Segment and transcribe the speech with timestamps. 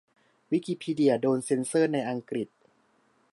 [0.51, 2.47] วิกิพีเดียโดนเซนเซอร์ในอังกฤษ